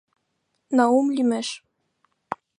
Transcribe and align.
Наум 0.75 1.07
лӱмеш. 1.15 1.47